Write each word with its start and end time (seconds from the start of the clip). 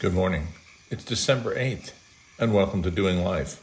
Good 0.00 0.12
morning. 0.12 0.48
It's 0.90 1.04
December 1.04 1.54
8th, 1.54 1.92
and 2.38 2.52
welcome 2.52 2.82
to 2.82 2.90
Doing 2.90 3.22
Life, 3.22 3.62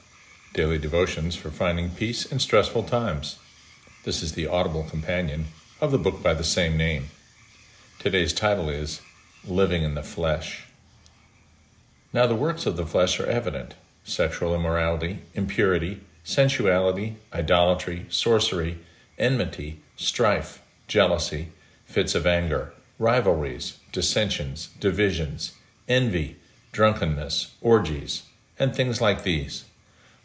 daily 0.54 0.78
devotions 0.78 1.36
for 1.36 1.52
finding 1.52 1.90
peace 1.90 2.26
in 2.26 2.40
stressful 2.40 2.84
times. 2.84 3.38
This 4.06 4.24
is 4.24 4.32
the 4.32 4.48
audible 4.48 4.84
companion 4.84 5.48
of 5.82 5.92
the 5.92 5.98
book 5.98 6.24
by 6.24 6.34
the 6.34 6.46
same 6.46 6.78
name. 6.78 7.08
Today's 8.00 8.32
title 8.32 8.70
is 8.70 9.02
Living 9.46 9.84
in 9.84 9.94
the 9.94 10.04
Flesh. 10.04 10.68
Now, 12.14 12.28
the 12.28 12.36
works 12.36 12.66
of 12.66 12.78
the 12.78 12.86
flesh 12.86 13.20
are 13.20 13.28
evident 13.28 13.76
sexual 14.06 14.56
immorality, 14.56 15.20
impurity, 15.34 16.00
sensuality, 16.24 17.18
idolatry, 17.34 18.06
sorcery, 18.10 18.80
enmity, 19.20 19.82
strife, 19.98 20.64
jealousy, 20.88 21.50
fits 21.86 22.16
of 22.16 22.26
anger, 22.26 22.74
rivalries, 22.98 23.80
dissensions, 23.92 24.70
divisions 24.80 25.52
envy, 25.88 26.38
drunkenness, 26.72 27.56
orgies, 27.62 28.24
and 28.58 28.76
things 28.76 29.02
like 29.02 29.24
these. 29.24 29.66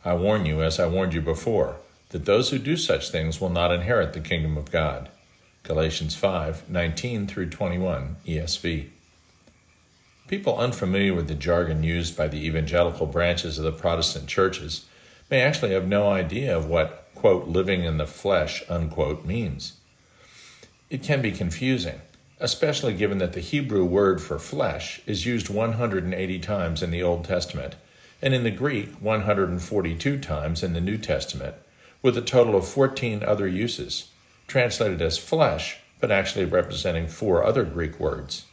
I 0.05 0.15
warn 0.15 0.47
you, 0.47 0.63
as 0.63 0.79
I 0.79 0.87
warned 0.87 1.15
you 1.15 1.21
before, 1.21 1.77
that 2.11 2.25
those 2.25 2.51
who 2.51 2.59
do 2.59 2.77
such 2.77 3.11
things 3.11 3.41
will 3.41 3.51
not 3.51 3.73
inherit 3.73 4.13
the 4.13 4.21
kingdom 4.21 4.57
of 4.57 4.71
God. 4.71 5.09
Galatians 5.65 6.15
5 6.15 6.71
19 6.71 7.27
through 7.27 7.51
21, 7.51 8.17
ESV. 8.27 8.89
People 10.29 10.59
unfamiliar 10.59 11.15
with 11.15 11.29
the 11.29 11.35
jargon 11.35 11.83
used 11.83 12.17
by 12.17 12.29
the 12.29 12.45
evangelical 12.47 13.07
branches 13.07 13.59
of 13.59 13.65
the 13.65 13.73
Protestant 13.73 14.29
churches 14.29 14.87
may 15.31 15.41
actually 15.41 15.73
have 15.73 15.89
no 15.89 16.09
idea 16.09 16.57
of 16.57 16.67
what, 16.67 17.09
quote, 17.15 17.49
living 17.49 17.85
in 17.85 17.97
the 17.97 18.07
flesh, 18.07 18.63
unquote, 18.69 19.25
means. 19.25 19.75
It 20.89 21.03
can 21.03 21.21
be 21.21 21.33
confusing 21.33 22.01
especially 22.39 22.93
given 22.93 23.19
that 23.19 23.33
the 23.33 23.41
Hebrew 23.41 23.85
word 23.85 24.21
for 24.21 24.39
flesh 24.39 25.01
is 25.07 25.25
used 25.25 25.49
180 25.49 26.39
times 26.41 26.83
in 26.83 26.91
the 26.91 27.03
Old 27.03 27.25
Testament, 27.25 27.77
and 28.21 28.35
in 28.35 28.45
the 28.45 28.51
Greek 28.51 28.91
142 29.01 30.19
times 30.19 30.63
in 30.63 30.75
the 30.75 30.81
New 30.81 30.99
Testament, 30.99 31.55
with 32.03 32.17
a 32.17 32.23
total 32.23 32.55
of 32.57 32.69
14 32.69 33.23
other 33.23 33.49
uses, 33.49 34.11
translated 34.47 35.01
as 35.01 35.19
flesh, 35.19 35.79
but 35.99 36.11
actually 36.11 36.45
representing 36.45 37.09
four 37.09 37.43
other 37.43 37.65
Greek 37.65 37.99
words. 37.99 38.45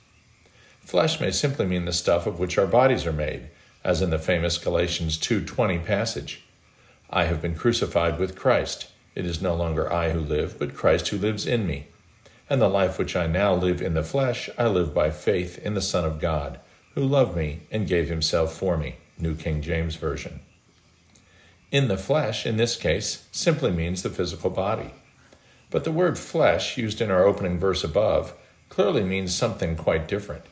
Flesh 0.80 1.20
may 1.20 1.32
simply 1.32 1.66
mean 1.66 1.86
the 1.86 1.94
stuff 1.94 2.26
of 2.26 2.40
which 2.40 2.58
our 2.58 2.68
bodies 2.68 3.06
are 3.06 3.14
made, 3.14 3.50
as 3.84 4.02
in 4.02 4.10
the 4.12 4.20
famous 4.20 4.58
Galatians 4.58 5.18
2:20 5.18 5.80
passage. 5.80 6.44
I 7.10 7.26
have 7.26 7.42
been 7.42 7.56
crucified 7.56 8.18
with 8.18 8.36
Christ. 8.36 8.88
It 9.14 9.26
is 9.26 9.42
no 9.42 9.56
longer 9.56 9.92
I 9.92 10.12
who 10.12 10.20
live, 10.20 10.58
but 10.58 10.74
Christ 10.74 11.10
who 11.10 11.18
lives 11.18 11.46
in 11.46 11.68
me 11.68 11.88
and 12.50 12.62
the 12.62 12.68
life 12.68 12.98
which 12.98 13.16
I 13.16 13.28
now 13.28 13.54
live 13.54 13.82
in 13.82 13.94
the 13.94 14.04
flesh, 14.04 14.50
I 14.58 14.68
live 14.68 14.94
by 14.94 15.12
faith 15.12 15.58
in 15.58 15.74
the 15.74 15.82
Son 15.82 16.06
of 16.06 16.20
God, 16.20 16.60
who 16.96 17.02
loved 17.02 17.36
me 17.36 17.62
and 17.72 17.88
gave 17.88 18.10
himself 18.10 18.56
for 18.56 18.78
me. 18.78 18.98
New 19.18 19.36
King 19.36 19.62
James 19.62 19.96
Version. 19.96 20.40
In 21.72 21.88
the 21.88 21.98
flesh, 21.98 22.46
in 22.46 22.58
this 22.58 22.76
case, 22.76 23.28
simply 23.32 23.72
means 23.72 24.04
the 24.04 24.10
physical 24.10 24.50
body. 24.50 24.92
But 25.70 25.84
the 25.84 25.92
word 25.92 26.20
flesh, 26.20 26.78
used 26.78 27.02
in 27.02 27.10
our 27.10 27.26
opening 27.26 27.58
verse 27.58 27.84
above, 27.84 28.34
clearly 28.70 29.04
means 29.04 29.34
something 29.34 29.76
quite 29.76 30.08
different. 30.08 30.44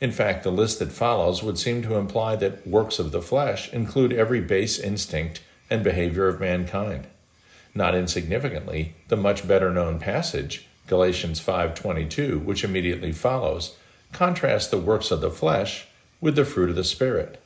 In 0.00 0.12
fact, 0.12 0.42
the 0.42 0.50
list 0.50 0.78
that 0.78 0.92
follows 0.92 1.42
would 1.42 1.58
seem 1.58 1.82
to 1.82 1.96
imply 1.96 2.36
that 2.36 2.66
works 2.66 2.98
of 2.98 3.12
the 3.12 3.22
flesh 3.22 3.72
include 3.72 4.12
every 4.12 4.40
base 4.40 4.78
instinct 4.78 5.40
and 5.70 5.82
behavior 5.82 6.28
of 6.28 6.40
mankind. 6.40 7.06
Not 7.74 7.94
insignificantly, 7.94 8.94
the 9.08 9.16
much 9.16 9.46
better 9.46 9.70
known 9.70 9.98
passage 9.98 10.66
Galatians 10.86 11.40
5:22, 11.40 12.38
which 12.38 12.64
immediately 12.64 13.12
follows, 13.12 13.76
contrasts 14.12 14.68
the 14.68 14.78
works 14.78 15.10
of 15.10 15.20
the 15.20 15.30
flesh 15.30 15.86
with 16.20 16.36
the 16.36 16.44
fruit 16.44 16.70
of 16.70 16.76
the 16.76 16.84
spirit. 16.84 17.40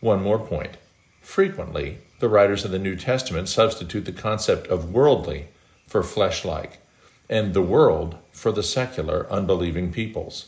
One 0.00 0.22
more 0.22 0.38
point. 0.38 0.76
Frequently, 1.20 1.98
the 2.20 2.28
writers 2.28 2.64
of 2.64 2.70
the 2.70 2.78
New 2.78 2.96
Testament 2.96 3.48
substitute 3.48 4.04
the 4.04 4.12
concept 4.12 4.68
of 4.68 4.92
worldly 4.92 5.48
for 5.86 6.02
flesh-like, 6.02 6.78
and 7.28 7.52
the 7.52 7.62
world 7.62 8.16
for 8.32 8.52
the 8.52 8.62
secular, 8.62 9.26
unbelieving 9.30 9.92
peoples. 9.92 10.46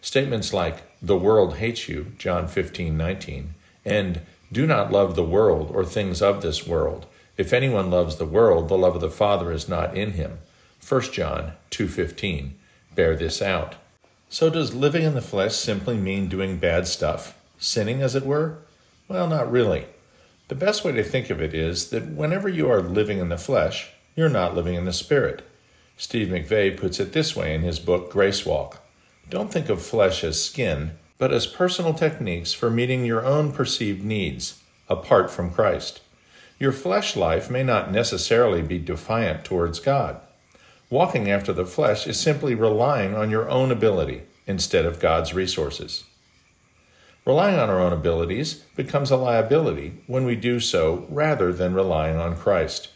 Statements 0.00 0.52
like, 0.52 0.82
the 1.00 1.16
world 1.16 1.56
hates 1.56 1.88
you, 1.88 2.12
John 2.18 2.46
15:19, 2.46 3.54
and 3.84 4.20
do 4.52 4.66
not 4.66 4.92
love 4.92 5.14
the 5.14 5.24
world 5.24 5.70
or 5.72 5.84
things 5.84 6.20
of 6.20 6.42
this 6.42 6.66
world. 6.66 7.06
If 7.38 7.52
anyone 7.52 7.90
loves 7.90 8.16
the 8.16 8.26
world, 8.26 8.68
the 8.68 8.76
love 8.76 8.94
of 8.94 9.00
the 9.00 9.10
Father 9.10 9.50
is 9.50 9.68
not 9.68 9.96
in 9.96 10.12
him. 10.12 10.38
1 10.86 11.12
John 11.12 11.52
2:15 11.70 12.54
bear 12.94 13.16
this 13.16 13.40
out. 13.40 13.76
So 14.28 14.50
does 14.50 14.74
living 14.74 15.04
in 15.04 15.14
the 15.14 15.20
flesh 15.20 15.54
simply 15.54 15.96
mean 15.96 16.28
doing 16.28 16.58
bad 16.58 16.88
stuff, 16.88 17.38
sinning 17.58 18.02
as 18.02 18.14
it 18.14 18.26
were? 18.26 18.58
Well, 19.08 19.28
not 19.28 19.50
really. 19.50 19.86
The 20.48 20.54
best 20.54 20.84
way 20.84 20.92
to 20.92 21.04
think 21.04 21.30
of 21.30 21.40
it 21.40 21.54
is 21.54 21.90
that 21.90 22.08
whenever 22.08 22.48
you 22.48 22.70
are 22.70 22.82
living 22.82 23.18
in 23.18 23.28
the 23.28 23.38
flesh, 23.38 23.90
you're 24.16 24.28
not 24.28 24.54
living 24.54 24.74
in 24.74 24.84
the 24.84 24.92
spirit. 24.92 25.42
Steve 25.96 26.28
McVey 26.28 26.76
puts 26.76 26.98
it 26.98 27.12
this 27.12 27.36
way 27.36 27.54
in 27.54 27.62
his 27.62 27.78
book 27.78 28.10
Grace 28.10 28.44
Walk. 28.44 28.82
Don't 29.30 29.52
think 29.52 29.68
of 29.68 29.80
flesh 29.80 30.24
as 30.24 30.44
skin, 30.44 30.92
but 31.16 31.32
as 31.32 31.46
personal 31.46 31.94
techniques 31.94 32.52
for 32.52 32.70
meeting 32.70 33.04
your 33.04 33.24
own 33.24 33.52
perceived 33.52 34.04
needs, 34.04 34.60
apart 34.88 35.30
from 35.30 35.52
Christ. 35.52 36.00
Your 36.58 36.72
flesh 36.72 37.16
life 37.16 37.50
may 37.50 37.62
not 37.62 37.92
necessarily 37.92 38.62
be 38.62 38.78
defiant 38.78 39.44
towards 39.44 39.78
God. 39.78 40.20
Walking 40.92 41.30
after 41.30 41.54
the 41.54 41.64
flesh 41.64 42.06
is 42.06 42.20
simply 42.20 42.54
relying 42.54 43.14
on 43.14 43.30
your 43.30 43.48
own 43.48 43.72
ability 43.72 44.24
instead 44.46 44.84
of 44.84 45.00
God's 45.00 45.32
resources. 45.32 46.04
Relying 47.24 47.58
on 47.58 47.70
our 47.70 47.80
own 47.80 47.94
abilities 47.94 48.56
becomes 48.76 49.10
a 49.10 49.16
liability 49.16 50.02
when 50.06 50.26
we 50.26 50.36
do 50.36 50.60
so 50.60 51.06
rather 51.08 51.50
than 51.50 51.72
relying 51.72 52.16
on 52.18 52.36
Christ. 52.36 52.90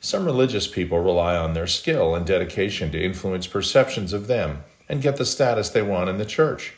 Some 0.00 0.24
religious 0.24 0.66
people 0.66 0.98
rely 0.98 1.36
on 1.36 1.54
their 1.54 1.68
skill 1.68 2.16
and 2.16 2.26
dedication 2.26 2.90
to 2.90 3.00
influence 3.00 3.46
perceptions 3.46 4.12
of 4.12 4.26
them 4.26 4.64
and 4.88 5.00
get 5.00 5.16
the 5.16 5.24
status 5.24 5.68
they 5.68 5.82
want 5.82 6.10
in 6.10 6.18
the 6.18 6.26
church. 6.26 6.74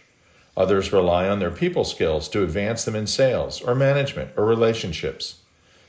Others 0.54 0.92
rely 0.92 1.30
on 1.30 1.38
their 1.38 1.50
people 1.50 1.84
skills 1.84 2.28
to 2.28 2.44
advance 2.44 2.84
them 2.84 2.94
in 2.94 3.06
sales 3.06 3.62
or 3.62 3.74
management 3.74 4.32
or 4.36 4.44
relationships. 4.44 5.40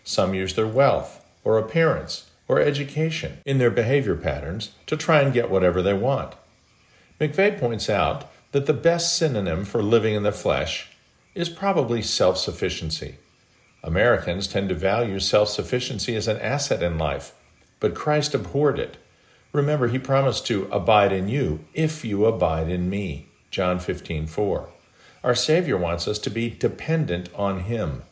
Some 0.05 0.33
use 0.33 0.55
their 0.55 0.67
wealth 0.67 1.21
or 1.43 1.57
appearance 1.57 2.29
or 2.53 2.61
education 2.61 3.39
in 3.47 3.57
their 3.57 3.71
behavior 3.71 4.15
patterns 4.15 4.71
to 4.85 4.95
try 4.95 5.21
and 5.21 5.33
get 5.33 5.49
whatever 5.49 5.81
they 5.81 5.93
want. 5.93 6.35
McVey 7.19 7.59
points 7.59 7.89
out 7.89 8.31
that 8.51 8.67
the 8.67 8.73
best 8.73 9.17
synonym 9.17 9.65
for 9.65 9.81
living 9.81 10.13
in 10.13 10.21
the 10.21 10.31
flesh 10.31 10.89
is 11.33 11.49
probably 11.49 12.01
self 12.01 12.37
sufficiency. 12.37 13.15
Americans 13.83 14.47
tend 14.47 14.69
to 14.69 14.75
value 14.75 15.19
self 15.19 15.49
sufficiency 15.49 16.15
as 16.15 16.27
an 16.27 16.37
asset 16.37 16.83
in 16.83 16.99
life, 16.99 17.33
but 17.79 17.95
Christ 17.95 18.35
abhorred 18.35 18.77
it. 18.77 18.97
Remember, 19.51 19.87
he 19.87 19.97
promised 19.97 20.45
to 20.47 20.67
abide 20.71 21.11
in 21.11 21.27
you 21.27 21.65
if 21.73 22.05
you 22.05 22.25
abide 22.25 22.69
in 22.69 22.87
me. 22.87 23.29
John 23.49 23.79
15, 23.79 24.27
4. 24.27 24.69
Our 25.23 25.35
Savior 25.35 25.77
wants 25.77 26.07
us 26.07 26.19
to 26.19 26.29
be 26.29 26.51
dependent 26.51 27.29
on 27.33 27.61
him. 27.61 28.03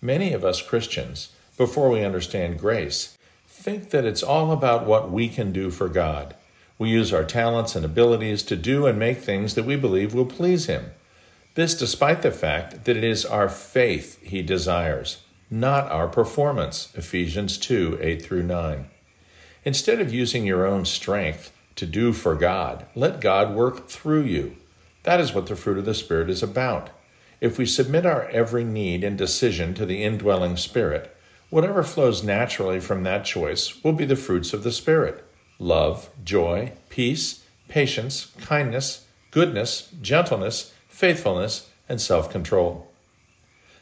Many 0.00 0.32
of 0.32 0.44
us 0.44 0.62
Christians, 0.62 1.32
before 1.56 1.90
we 1.90 2.04
understand 2.04 2.60
grace, 2.60 3.17
think 3.58 3.90
that 3.90 4.04
it's 4.04 4.22
all 4.22 4.52
about 4.52 4.86
what 4.86 5.10
we 5.10 5.28
can 5.28 5.52
do 5.52 5.70
for 5.70 5.88
God. 5.88 6.36
We 6.78 6.90
use 6.90 7.12
our 7.12 7.24
talents 7.24 7.74
and 7.74 7.84
abilities 7.84 8.44
to 8.44 8.56
do 8.56 8.86
and 8.86 8.98
make 8.98 9.18
things 9.18 9.54
that 9.54 9.64
we 9.64 9.74
believe 9.74 10.14
will 10.14 10.26
please 10.26 10.66
Him. 10.66 10.92
This 11.54 11.74
despite 11.76 12.22
the 12.22 12.30
fact 12.30 12.84
that 12.84 12.96
it 12.96 13.02
is 13.02 13.24
our 13.24 13.48
faith 13.48 14.22
He 14.22 14.42
desires, 14.42 15.24
not 15.50 15.90
our 15.90 16.06
performance. 16.06 16.92
Ephesians 16.94 17.58
2 17.58 17.98
8 18.00 18.22
through 18.22 18.44
9. 18.44 18.86
Instead 19.64 20.00
of 20.00 20.14
using 20.14 20.46
your 20.46 20.64
own 20.64 20.84
strength 20.84 21.52
to 21.74 21.84
do 21.84 22.12
for 22.12 22.36
God, 22.36 22.86
let 22.94 23.20
God 23.20 23.54
work 23.54 23.88
through 23.88 24.22
you. 24.22 24.56
That 25.02 25.18
is 25.18 25.34
what 25.34 25.46
the 25.46 25.56
fruit 25.56 25.78
of 25.78 25.84
the 25.84 25.94
Spirit 25.94 26.30
is 26.30 26.44
about. 26.44 26.90
If 27.40 27.58
we 27.58 27.66
submit 27.66 28.06
our 28.06 28.28
every 28.28 28.62
need 28.62 29.02
and 29.02 29.18
decision 29.18 29.74
to 29.74 29.84
the 29.84 30.04
indwelling 30.04 30.56
Spirit, 30.56 31.14
Whatever 31.50 31.82
flows 31.82 32.22
naturally 32.22 32.78
from 32.78 33.04
that 33.04 33.24
choice 33.24 33.82
will 33.82 33.94
be 33.94 34.04
the 34.04 34.16
fruits 34.16 34.52
of 34.52 34.62
the 34.62 34.72
Spirit 34.72 35.24
love, 35.58 36.10
joy, 36.24 36.72
peace, 36.88 37.44
patience, 37.68 38.32
kindness, 38.40 39.06
goodness, 39.30 39.90
gentleness, 40.00 40.72
faithfulness, 40.88 41.70
and 41.88 42.00
self 42.00 42.30
control. 42.30 42.90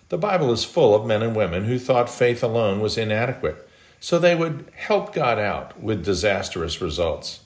The 0.08 0.18
Bible 0.18 0.52
is 0.52 0.64
full 0.64 0.94
of 0.94 1.06
men 1.06 1.22
and 1.22 1.34
women 1.34 1.64
who 1.64 1.78
thought 1.78 2.08
faith 2.08 2.42
alone 2.42 2.80
was 2.80 2.96
inadequate, 2.96 3.69
so 3.98 4.19
they 4.19 4.36
would 4.36 4.70
help 4.74 5.12
God 5.12 5.38
out 5.38 5.82
with 5.82 6.04
disastrous 6.04 6.80
results. 6.80 7.40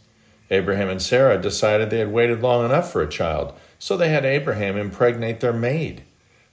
Abraham 0.50 0.90
and 0.90 1.00
Sarah 1.00 1.40
decided 1.40 1.88
they 1.88 2.00
had 2.00 2.12
waited 2.12 2.42
long 2.42 2.64
enough 2.66 2.92
for 2.92 3.00
a 3.00 3.08
child, 3.08 3.54
so 3.78 3.96
they 3.96 4.10
had 4.10 4.26
Abraham 4.26 4.76
impregnate 4.76 5.40
their 5.40 5.54
maid. 5.54 6.02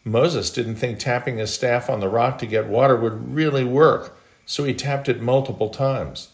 Moses 0.07 0.49
didn't 0.49 0.75
think 0.77 0.99
tapping 0.99 1.37
his 1.37 1.53
staff 1.53 1.89
on 1.89 1.99
the 1.99 2.09
rock 2.09 2.37
to 2.39 2.45
get 2.47 2.67
water 2.67 2.95
would 2.95 3.33
really 3.33 3.63
work, 3.63 4.17
so 4.45 4.63
he 4.63 4.73
tapped 4.73 5.09
it 5.09 5.21
multiple 5.21 5.69
times. 5.69 6.29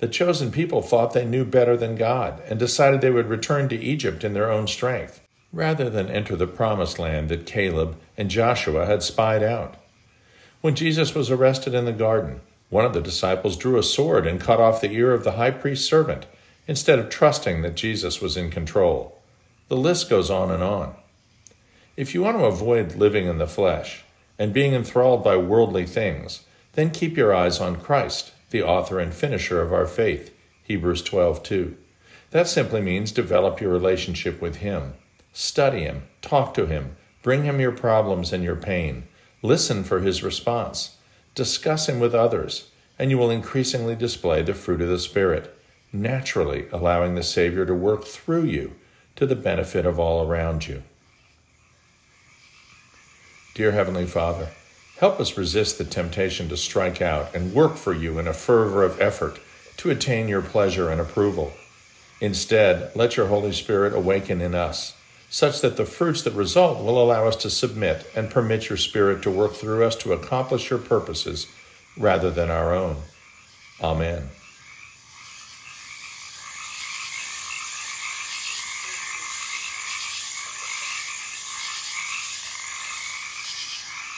The 0.00 0.08
chosen 0.08 0.50
people 0.50 0.82
thought 0.82 1.12
they 1.12 1.24
knew 1.24 1.44
better 1.44 1.76
than 1.76 1.94
God 1.94 2.42
and 2.48 2.58
decided 2.58 3.00
they 3.00 3.10
would 3.10 3.28
return 3.28 3.68
to 3.68 3.76
Egypt 3.76 4.24
in 4.24 4.34
their 4.34 4.50
own 4.50 4.66
strength. 4.66 5.20
rather 5.54 5.88
than 5.88 6.10
enter 6.10 6.36
the 6.36 6.46
promised 6.46 6.98
land 6.98 7.28
that 7.28 7.46
Caleb 7.46 7.96
and 8.18 8.28
Joshua 8.28 8.86
had 8.86 9.02
spied 9.02 9.42
out. 9.42 9.76
When 10.60 10.74
Jesus 10.74 11.14
was 11.14 11.30
arrested 11.30 11.74
in 11.74 11.84
the 11.84 11.92
garden, 11.92 12.40
one 12.70 12.84
of 12.84 12.92
the 12.92 13.00
disciples 13.00 13.56
drew 13.56 13.78
a 13.78 13.82
sword 13.82 14.26
and 14.26 14.40
cut 14.40 14.60
off 14.60 14.80
the 14.80 14.90
ear 14.90 15.12
of 15.12 15.22
the 15.22 15.32
high 15.32 15.52
priest's 15.52 15.88
servant, 15.88 16.26
instead 16.66 16.98
of 16.98 17.08
trusting 17.08 17.62
that 17.62 17.76
Jesus 17.76 18.20
was 18.20 18.36
in 18.36 18.50
control. 18.50 19.20
The 19.68 19.76
list 19.76 20.10
goes 20.10 20.30
on 20.30 20.50
and 20.50 20.62
on. 20.62 20.96
If 21.96 22.12
you 22.12 22.22
want 22.22 22.38
to 22.38 22.44
avoid 22.44 22.96
living 22.96 23.26
in 23.26 23.38
the 23.38 23.46
flesh 23.46 24.02
and 24.36 24.52
being 24.52 24.74
enthralled 24.74 25.22
by 25.22 25.36
worldly 25.36 25.86
things, 25.86 26.44
then 26.72 26.90
keep 26.90 27.16
your 27.16 27.32
eyes 27.32 27.60
on 27.60 27.76
Christ, 27.76 28.32
the 28.50 28.64
author 28.64 28.98
and 28.98 29.14
finisher 29.14 29.62
of 29.62 29.72
our 29.72 29.86
faith. 29.86 30.34
Hebrews 30.64 31.02
12:2. 31.02 31.76
That 32.32 32.48
simply 32.48 32.80
means 32.80 33.12
develop 33.12 33.60
your 33.60 33.70
relationship 33.70 34.42
with 34.42 34.56
him. 34.56 34.94
Study 35.32 35.82
him, 35.82 36.02
talk 36.20 36.52
to 36.54 36.66
him, 36.66 36.96
bring 37.22 37.44
him 37.44 37.60
your 37.60 37.70
problems 37.70 38.32
and 38.32 38.42
your 38.42 38.56
pain. 38.56 39.04
Listen 39.40 39.84
for 39.84 40.00
his 40.00 40.24
response. 40.24 40.96
Discuss 41.36 41.88
him 41.88 42.00
with 42.00 42.12
others, 42.12 42.72
and 42.98 43.12
you 43.12 43.18
will 43.18 43.30
increasingly 43.30 43.94
display 43.94 44.42
the 44.42 44.54
fruit 44.54 44.80
of 44.80 44.88
the 44.88 44.98
Spirit, 44.98 45.56
naturally 45.92 46.66
allowing 46.72 47.14
the 47.14 47.22
Savior 47.22 47.64
to 47.64 47.74
work 47.74 48.04
through 48.04 48.46
you 48.46 48.74
to 49.14 49.26
the 49.26 49.36
benefit 49.36 49.86
of 49.86 50.00
all 50.00 50.26
around 50.26 50.66
you. 50.66 50.82
Dear 53.54 53.70
Heavenly 53.70 54.06
Father, 54.06 54.48
help 54.98 55.20
us 55.20 55.38
resist 55.38 55.78
the 55.78 55.84
temptation 55.84 56.48
to 56.48 56.56
strike 56.56 57.00
out 57.00 57.32
and 57.36 57.54
work 57.54 57.76
for 57.76 57.92
you 57.94 58.18
in 58.18 58.26
a 58.26 58.34
fervor 58.34 58.82
of 58.82 59.00
effort 59.00 59.38
to 59.76 59.90
attain 59.90 60.26
your 60.26 60.42
pleasure 60.42 60.90
and 60.90 61.00
approval. 61.00 61.52
Instead, 62.20 62.90
let 62.96 63.16
your 63.16 63.28
Holy 63.28 63.52
Spirit 63.52 63.94
awaken 63.94 64.40
in 64.40 64.56
us 64.56 64.96
such 65.30 65.60
that 65.60 65.76
the 65.76 65.86
fruits 65.86 66.22
that 66.22 66.32
result 66.32 66.82
will 66.82 67.00
allow 67.00 67.28
us 67.28 67.36
to 67.36 67.50
submit 67.50 68.04
and 68.16 68.30
permit 68.30 68.68
your 68.68 68.78
Spirit 68.78 69.22
to 69.22 69.30
work 69.30 69.52
through 69.52 69.84
us 69.84 69.94
to 69.96 70.12
accomplish 70.12 70.70
your 70.70 70.78
purposes 70.80 71.46
rather 71.96 72.32
than 72.32 72.50
our 72.50 72.74
own. 72.74 72.96
Amen. 73.80 74.30